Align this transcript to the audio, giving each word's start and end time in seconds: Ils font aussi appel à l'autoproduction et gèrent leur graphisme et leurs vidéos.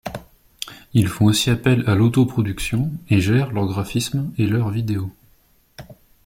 Ils 0.93 1.07
font 1.07 1.25
aussi 1.25 1.51
appel 1.51 1.83
à 1.87 1.93
l'autoproduction 1.93 2.89
et 3.11 3.21
gèrent 3.21 3.51
leur 3.51 3.67
graphisme 3.67 4.33
et 4.39 4.47
leurs 4.47 4.71
vidéos. 4.71 5.11